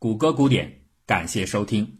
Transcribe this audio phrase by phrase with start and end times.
[0.00, 1.98] 谷歌古典，感谢收听。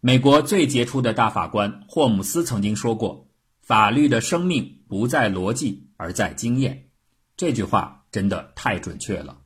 [0.00, 3.30] 美国最杰出的大法官霍姆斯曾经说过
[3.64, 6.90] ：“法律的生命不在逻辑，而在经验。”
[7.34, 9.38] 这句话真的太准确了。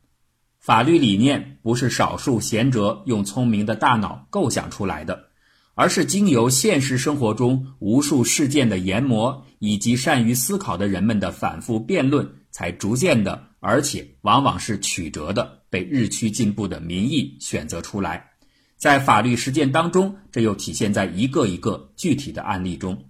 [0.59, 5.27] 法律理念不是少数贤哲用聪明的大脑构想出来的，
[5.73, 18.31] 而是经由现实生活中无数事件的研磨，以及善于思考的人们的反复辩论，才逐渐的，而且往往是曲折的，被日趋进步的民意选择出来。
[18.77, 23.05] 在法律实践当中，这又体现在一个一个具体的案例中。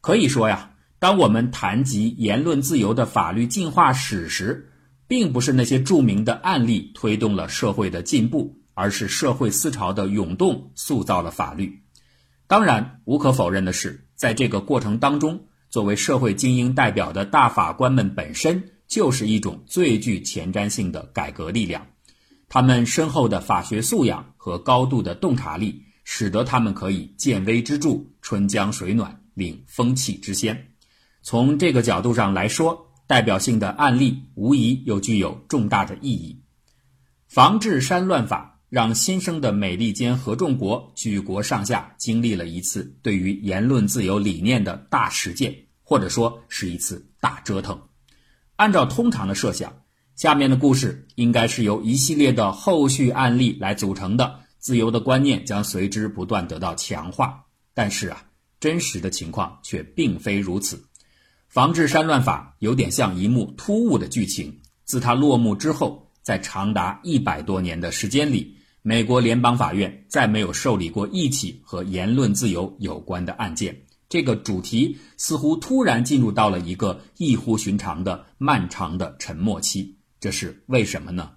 [0.00, 4.70] 可以说呀，当我们谈及言论自由的法律进化史时，
[5.06, 11.82] 并不是那些著名的案例推动了社会的进步，而是社会思潮的涌动塑造了法律。
[12.48, 21.86] 当然，无可否认的是，在这个过程当中，作为社会精英代表的大法官们本身就是一种最具前瞻性的改革力量。
[22.56, 30.68] 他们深厚的法学素养和高度的洞察力，使得他们可以见微知著、春江水暖、领风气之先。
[31.20, 36.40] 从这个角度上来说，代表性的案例无疑又具有重大的意义。
[37.28, 47.78] 防治山乱法让新生的美利坚合众国举国上下经历了一次对于言论自由理念的大实践，或者说是一次大折腾。
[48.56, 49.70] 按照通常的设想。
[50.16, 57.44] 下面的故事应该是由一系列的后续案例来组成的，自由的观念将随之不断得到强化。
[57.74, 58.24] 但是啊，
[58.58, 60.82] 真实的情况却并非如此。
[61.48, 64.58] 防治山乱法有点像一幕突兀的剧情。
[64.84, 73.76] 自它落幕之后，在长达一百多年的时间里，美国联邦法院再没有受理过一起和言论自由有关的案件。
[74.08, 79.94] 这个主题似乎突然进入到了一个异乎寻常的漫长的沉默期。
[80.18, 81.32] 这是为什么呢？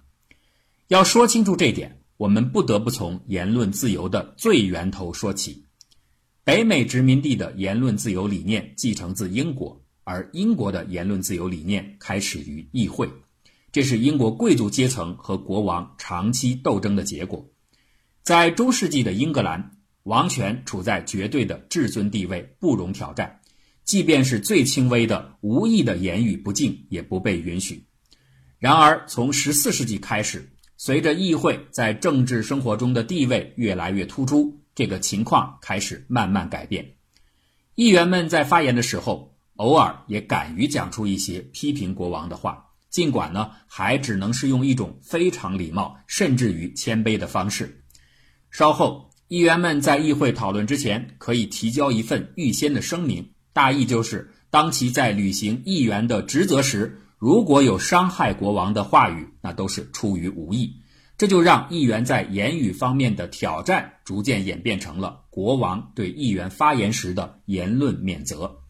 [0.88, 5.64] 要说清楚这点，我们不得不从言论自由的最源头说起。
[6.42, 13.08] 北美殖民地的言论自由理念继承自英国，而英国的言论自由理念开始于议会。
[13.70, 17.48] 这是英国贵族阶层和国王长期斗争的结果。
[18.22, 23.40] 在中世纪的英格兰，王权处在绝对的至尊地位，不容挑战。
[23.84, 27.84] 即便是最轻微的无意的言语不敬，也不被允许。
[28.60, 36.92] 然而，从十四世纪开始，随着议会在政治生活中的地位越来越突出，这个情况开始慢慢改变。
[37.74, 47.82] 议员们在发言的时候，偶尔也敢于讲出一些批评国王的话，尽管呢，还只能是用一种非常礼貌，甚至于谦卑的方式。
[48.50, 57.00] 稍后，议员们在议会讨论之前，可以提交一份预先的声明，大意就是，当其在履行议员的职责时。
[57.20, 60.76] 如果有伤害国王的话语，那都是出于无意，
[61.18, 68.62] 这就让议员在言语方面的挑战逐渐演变成了国王对议员发言时的言论免责。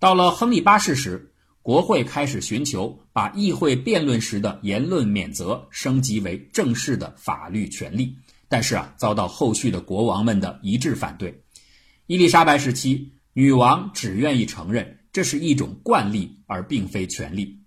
[0.00, 1.30] 到了亨利八世时，
[1.62, 8.16] 国会开始寻求把议会辩论时的言论免责升级为正式的法律权利，
[8.48, 11.44] 但是啊，遭到后续的国王们的一致反对。
[12.08, 17.62] 伊丽莎白时期，女王只愿意承认这是一种惯例，而并非权利。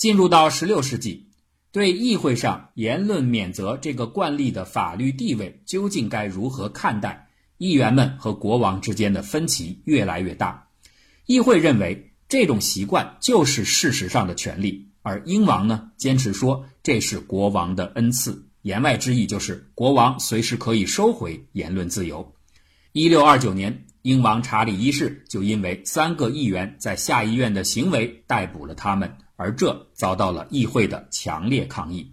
[0.00, 1.26] 进入到十六世纪，
[1.72, 7.28] 对议会上言论免责这个惯例的法律地位究竟该如何看待？
[7.58, 10.68] 议员们和国王之间的分歧越来越大。
[11.26, 22.34] 议会认为这种习惯就是事实上的权利，而英王呢坚持说这是国王的恩赐，言外之意就是国王随时可以收回言论自由。
[22.92, 29.18] 一六二九年，英王查理一世就因为三个议员在下议院的行为逮捕了他们。
[29.40, 32.12] 而这遭到了议会的强烈抗议。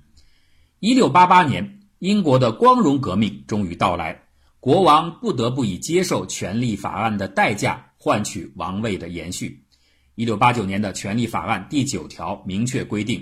[0.79, 4.23] 一六八八年，英国的光荣革命终于到来，
[4.61, 9.61] 国王不得不以接受权利法案的代价换取王位的延续。
[10.15, 13.21] 一六八九年的权利法案第九条明确规定，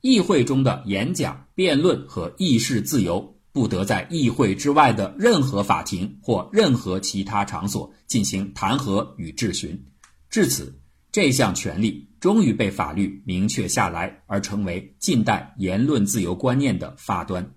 [0.00, 9.86] 议会中的演讲、辩论和议事自由不得在议会之外的任何法庭或任何其他场所进行弹劾与质询。
[10.28, 10.82] 至此。
[11.12, 17.54] 这项权利终于被法律明确下来，而成为近代言论自由观念的发端。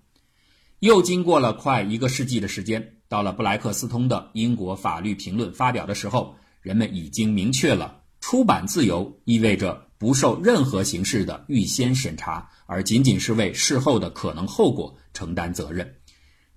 [0.77, 15.95] 又经过了快一个世纪的时间，到了布莱克斯通的《英国法律评论》发表的时候，人们已经明确了出版自由意味着不受任何形式的预先审查，而仅仅是为事后的可能后果承担责任。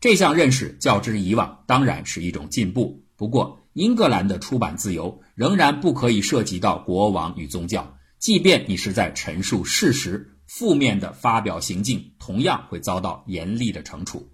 [0.02, 3.58] 这项认识较之以往当然是一种进步，不过。
[3.74, 14.30] 英格兰的出版自由仍然不可以涉及到国王与宗教，即便你是在陈述事实，负面的发表行径同样会遭到严厉的惩处。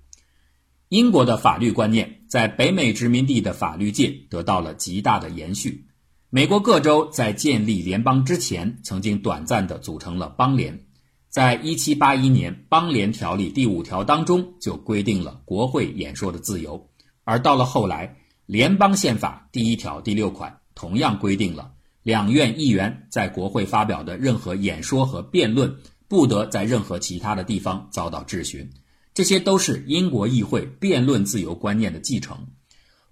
[0.90, 5.87] 英国的法律观念在北美殖民地的法律界得到了极大的延续。
[6.29, 10.84] 美国各州在建立联邦之前，曾经短暂地组成了邦联。
[11.31, 16.91] 在1781年，《邦联条例》第五条当中就规定了国会演说的自由，
[17.25, 18.06] 而到了后来，
[18.44, 21.73] 《联邦宪法》第一条第六款同样规定了
[22.08, 25.76] 两院议员在国会发表的任何演说和辩论，
[26.08, 28.70] 不得在任何其他的地方遭到质询。
[29.12, 32.46] 这些都是英国议会辩论自由观念的继承。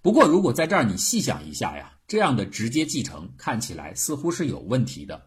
[0.01, 1.93] 不过，如果在这儿你细想一下呀。
[2.09, 5.27] 这样的直接继承看起来似乎是有问题的。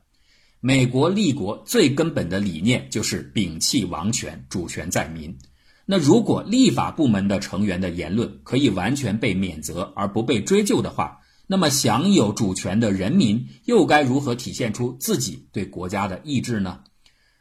[0.61, 5.37] 美国立国最根本的理念就是摒弃王权，主权在民。
[5.85, 11.18] 那如果立法部门的成员的言论可以完全被免责而不被追究的话，
[11.51, 16.81] 那么享有主权的人民又该如何体现出自己对国家的意志呢？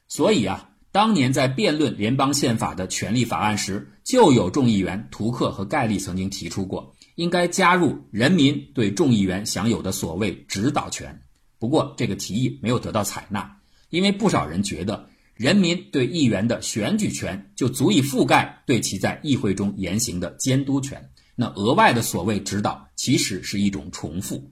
[0.08, 6.94] 所以啊，当年在辩论联邦宪法的权利法案时，就有众议员图克和盖利曾经提出过。
[7.16, 11.20] 应该加入人民对众议员享有的所谓指导权，
[11.58, 13.58] 不过这个提议没有得到采纳，
[13.90, 24.50] 因为不少人觉得人民对议员的选举权就足以覆盖对其在议会中言行的监督权，那额外的所谓指导其实是一种重复。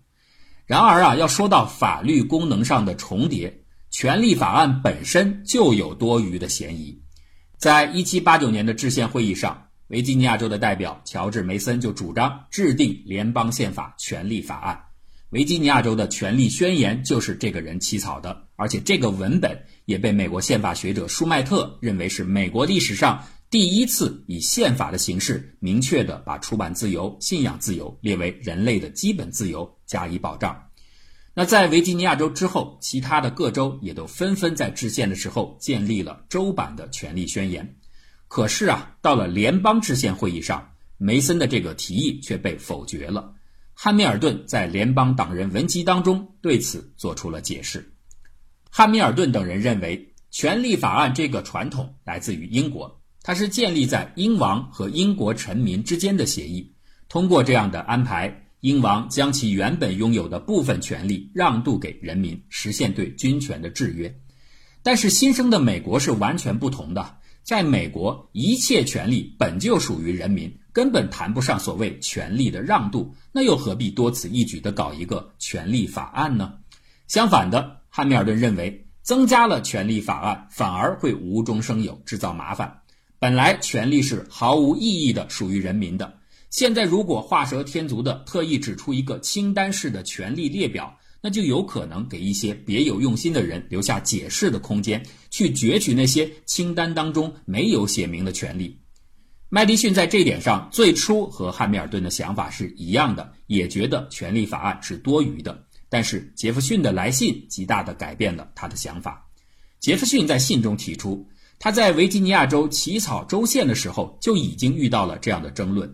[0.66, 7.02] 然而啊，要说到法律功能上的重叠，权利法案本身就有多余的嫌疑。
[7.58, 9.64] 在一七八九年的制宪会议上。
[9.88, 14.82] 维吉尼亚州的代表乔治·梅森就主张制定联邦宪法权利法案。
[15.30, 30.68] 维吉尼亚州的权利宣言就是这个人起草的，而且这个文本也被美国宪法学者舒迈特认为是美国历史上第一次以宪法的形式明确的把出版自由、信仰自由列为人类的基本自由加以保障。
[31.32, 37.76] 那在维吉尼亚州之后，其他的各州也都纷纷在制宪的时候建立了州版的权利宣言。
[38.26, 43.34] 可是啊，到了联邦制宪会议上，梅森的这个提议却被否决了。
[43.74, 47.92] 汉密尔顿在联邦党人文集当中对此做出了解释。
[48.70, 52.95] 汉密尔顿等人认为，权利法案这个传统来自于英国，
[53.26, 56.72] 它是建立在英王和英国臣民之间的协议。
[57.08, 64.16] 通过这样的安排，英王将其原本拥有的部分权利让渡给人民，实现对军权的制约。
[64.80, 67.16] 但是新生的美国是完全不同的。
[67.42, 76.54] 在美国，一切权利本就属于人民，根本谈不上所谓权利的让渡，那又何必多此一举地搞一个权利法案呢？
[77.08, 82.82] 相反的，汉密尔顿认为，增加了权利法案反而会无中生有，制造麻烦。
[83.18, 86.18] 本来权利是毫无意义的，属于人民的，
[86.50, 90.96] 现在如果画蛇添足的特意指出一个清单式的权利列表。
[91.22, 98.78] 那就有可能给一些别有用心的人留下解释的空间，去攫取那些清单当中没有写明的权利。
[99.48, 105.66] 麦迪逊在这一点上最初和汉密尔顿的想法是一样的，也觉得权利法案是多余的。
[105.88, 109.26] 但是杰弗逊的来信极大地改变了他的想法。
[109.80, 111.26] 杰弗逊在信中提出，
[111.58, 115.92] 他在维吉尼亚州起草州宪的时候就已经遇到了这样的争论。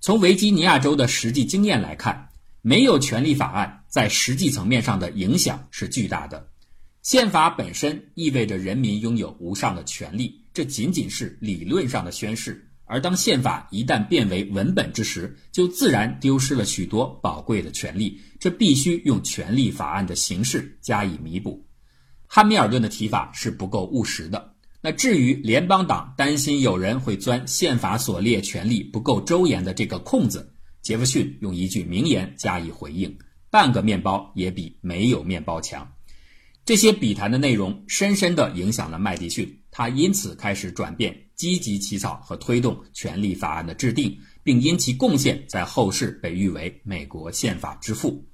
[0.00, 2.26] 从维吉尼亚州的实际经验来看。
[2.62, 6.46] 没有权利法案在实际层面上的影响是巨大的。
[7.02, 12.68] 宪法本身意味着人民拥有无上的权利，这仅仅是理论上的宣誓。
[12.84, 18.20] 而当宪法一旦变为文本之时，就自然丢失了许多宝贵的权利。
[18.38, 21.66] 这必须用权利法案的形式加以弥补。
[22.26, 24.49] 汉密尔顿的提法是不够务实的。
[24.82, 30.54] 那至于联邦党担心有人会钻宪法所列权利不够周延的这个空子。
[30.80, 33.14] 杰弗逊用一句名言加以回应
[33.50, 35.86] ：“半个面包也比没有面包强。”
[36.64, 48.24] 这些笔谈的内容深深地影响了麦迪逊，他因此开始转变，积极起草和推动权利法案的制定，并因其贡献在后世被誉为“美国宪法之父”。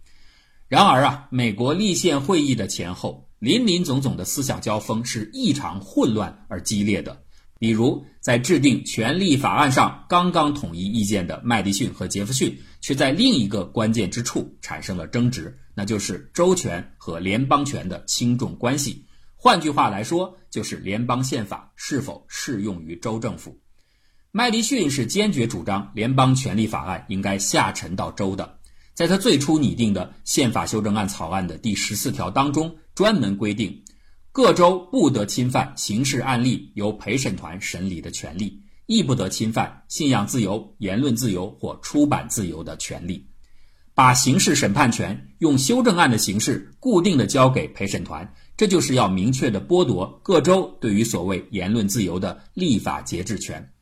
[0.68, 7.22] 然而啊，美国立宪会议的前后，林林总总的思想交锋是异常混乱而激烈的。
[7.60, 19.06] 比如，在制定权利法案上刚刚统一意见的麦迪逊和杰弗逊，却在另一个关键之处产生了争执，那就是州权和联邦权的轻重关系。
[19.36, 23.60] 换句话来说，就是联邦宪法是否适用于州政府。
[24.32, 28.58] 麦迪逊是坚决主张联邦权利法案应该下沉到州的，
[28.92, 33.84] 在他最初拟定的宪法修正案草案的第十四条当中，专门规定。
[34.32, 43.28] 各州不得侵犯刑事案例由陪审团审理的权利，亦不得侵犯信仰自由、言论自由或出版自由的权利。
[43.94, 53.72] 把刑事审判权用修正案的形式固定的交给陪审团，这就是要明确的剥夺各州对于所谓言论自由的立法节制权。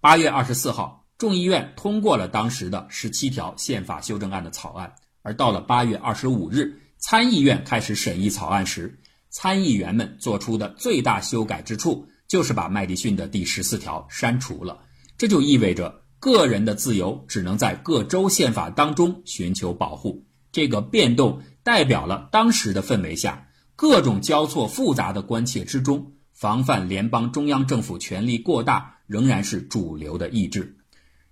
[0.00, 4.92] 八月二十四号，众议院通过了当时的十七条宪法修正案的草案，
[5.22, 14.86] 而到了八月二十五日，参议院开始审议草案时，参议员们做出的最大修改之处，就是把麦迪逊的第十四条删除了。
[15.18, 20.24] 这就意味着个人的自由只能在各州宪法当中寻求保护。
[20.50, 30.78] 这个变动代表了当时的氛围下，各种交错复杂的关切之中，防范联邦中央政府权力过大仍然是主流的意志。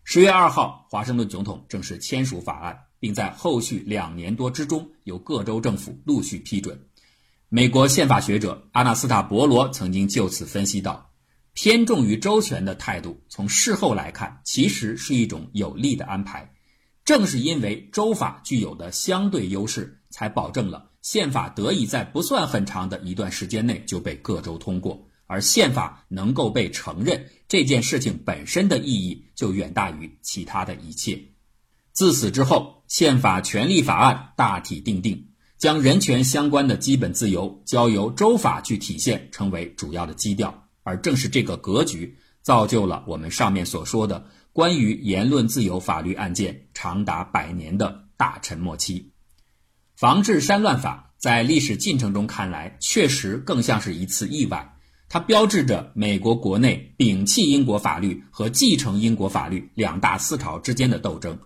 [0.04, 6.80] 十月二号，华盛顿总统正式签署法案，并在后续两年多之中由各州政府陆续批准。
[7.48, 11.10] 美国宪法学者阿纳斯塔·博罗曾经就此分析道
[11.52, 16.48] ：“偏重于周全的态度，从事后来看，其实是一种有利的安排。
[17.04, 31.18] 正是因为州法具有的相对优势，才保证了宪法得以在不算很长的一段时间内就被各州通过。”而宪法能够被承认这件事情本身的意义就远大于其他的一切。
[31.92, 40.68] 自此之后，宪法权利法案大体定定，将人权相关的基本自由交由州法去体现，成为主要的基调。
[40.82, 49.12] 而正是这个格局，造就了我们上面所说的关于言论自由法律案件长达百年的大沉默期。
[49.94, 54.76] 防治山乱法在历史进程中看来，确实更像是一次意外。
[55.08, 61.38] 它标志着美国国内摒弃英国法律和继承英国法律两大思潮之间的斗争，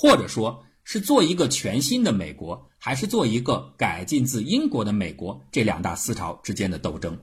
[0.00, 7.18] 或者说是做一个全新的美国，还是做一个改进自英国的美国这两大思潮之间的斗争。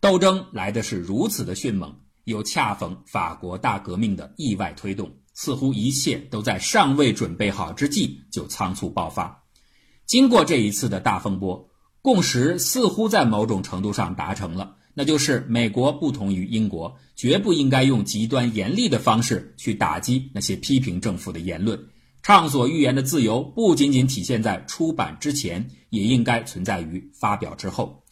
[0.00, 1.94] 斗争来的是如此的迅猛，
[2.24, 9.44] 又恰逢法国大革命的意外推动，似乎一切都在尚未准备好之际就仓促爆发。
[10.06, 11.68] 经过这一次的大风波，
[12.00, 14.76] 共识似乎在某种程度上达成了。
[14.94, 21.78] 那就是美国不同于英国，绝不应该用极端严厉的方式去打击那些批评政府的言论。
[22.26, 28.02] 畅所欲言的自由不仅仅体现在出版之前，也应该存在于发表之后。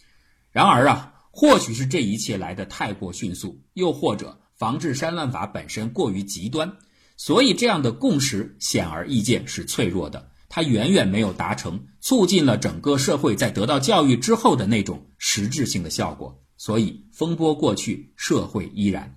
[0.52, 6.76] 然而啊，或许是这一切来得太过迅速，又或者防治山乱法本身过于极端，
[7.16, 10.30] 所以这样的共识显而易见是脆弱的。
[10.48, 16.40] 它远远没有达成促进了整个社会在得到教育之后的那种实质性的效果。
[16.56, 19.16] 所以风波过去，社会依然。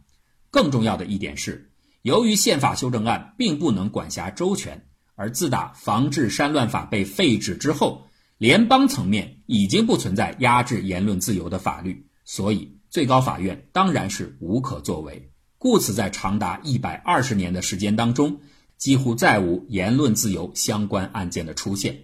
[0.50, 4.87] 更重要的一点是，由于宪法修正案并不能管辖周全，
[5.17, 8.07] 而自打防治山乱法被废止之后，
[8.38, 15.31] 联邦层面已经不存在压制言论自由的法律，所以最高法院当然是无可作为。
[15.57, 18.39] 故此，在长达一百二十年的时间当中，
[18.77, 21.97] 几乎再无言论自由相关案件的出现。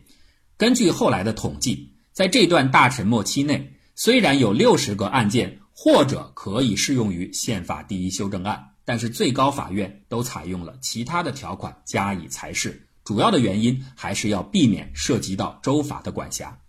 [0.58, 3.70] 根据后来的统计，在这段大沉默期内。
[3.96, 12.88] 虽然有六十个案件或者可以适用于宪法第一修正案，但是最高法院都采用了其他的条款加以裁示。
[13.03, 16.60] 主要的原因还是要避免涉及到州法的管辖。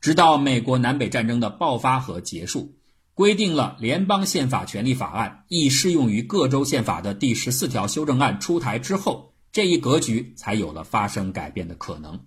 [0.00, 2.76] 直到美国南北战争的爆发和结束，
[3.14, 12.20] 规定了联邦宪法权利法案亦适用于各州宪法的第十四条修正案出台之后，这一格局才有了发生改变的可能。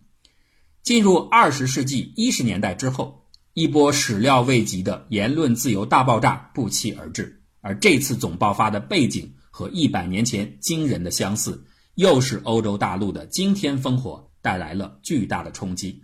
[0.83, 3.23] 进入二十世纪一十年代之后。
[3.53, 11.65] 一波始料未及的言论自由大爆炸不期而至，而这次总爆发的背景和一百年前惊人的相似，
[11.97, 15.99] 又是欧洲大陆的惊天烽火带来了巨大的冲击。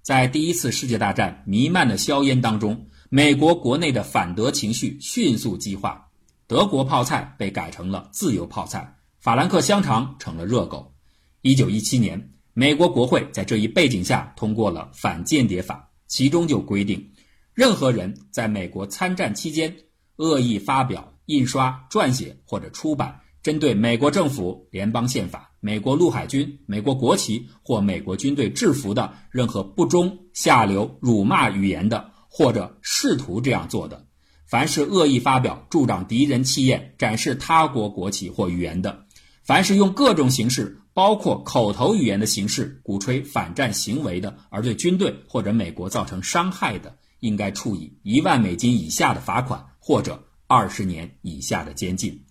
[0.00, 6.08] 在第一次世界大战弥漫的硝烟当中，美国国内的反德情绪迅速激化，
[6.46, 10.94] 德国泡菜被改成了自由泡菜，法兰克香肠成了热狗。
[11.42, 15.90] 一九一七年，美国国会在这一背景下通过了反间谍法。
[16.06, 17.06] 其中就规定，
[17.52, 19.76] 任何人在美国参战期间
[20.16, 34.06] 恶意发表、印刷、撰写或者出版针对美国政府、联邦宪法、美国陆海军、美国国旗或美国军队制服的任何不忠、下流、辱骂语言的，或者试图这样做的，
[34.46, 39.04] 凡是恶意发表助长敌人气焰、展示他国国旗或语言的，
[39.42, 40.80] 凡是用各种形式。
[40.94, 52.24] 包括口头语言的形式鼓吹反战行为的，而对军队或者美国造成伤害的，应该处以一万美金以下的罚款或者二十年以下的监禁。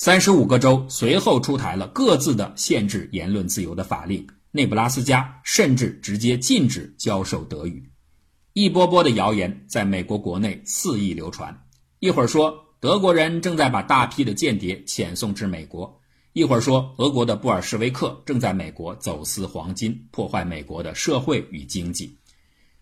[0.00, 7.90] 三十五个州随后出台了各自的限制言论自由的法令，内布拉斯加甚至直接禁止教授德语。
[8.52, 11.64] 一波波的谣言在美国国内肆意流传，
[11.98, 16.00] 一会儿说德国人正在把大批的间谍遣送至美国。
[16.32, 22.16] 一会儿说，俄国的布尔什维克正在美国走私黄金，破坏美国的社会与经济，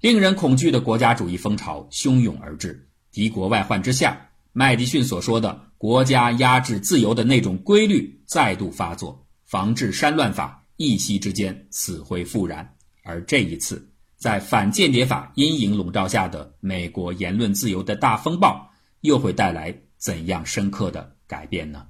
[0.03, 2.87] 令人恐惧的国家主义风潮汹涌而至。
[3.11, 12.67] 敌国外患之下，麦迪逊所说的国家压制自由的那种规律再度发作，防治山乱法一夕之间死灰复燃。
[13.03, 18.71] 而这一次，在反间谍法阴影笼罩下的美国言论自由的大风暴，
[19.03, 21.87] 又会带来怎样深刻的改变呢？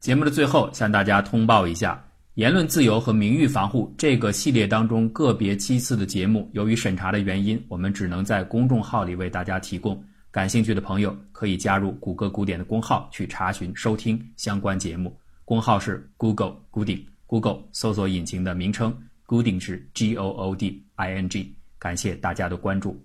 [0.00, 2.02] 节目的最后，向大家通报一下：
[2.34, 10.02] 言论自由和名誉防护这个系列当中个别期次的节目，由于审查的原因，我们只能在公众号里为大家提供。
[10.32, 15.14] 感兴趣的朋友可以加入谷歌古典的公号去查询收听相关节目。
[15.44, 18.96] 公号是 Google 古典，Google 搜索引擎的名称，
[19.26, 21.54] 古典是 G O O D I N G。
[21.78, 22.98] 感谢大家的关注。